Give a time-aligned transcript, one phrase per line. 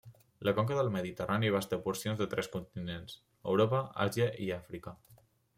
[0.47, 3.21] La conca del Mediterrani abasta porcions de tres continents,
[3.55, 4.99] Europa, Àsia, i Àfrica.